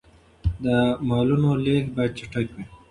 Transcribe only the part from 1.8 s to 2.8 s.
باید چټک وي.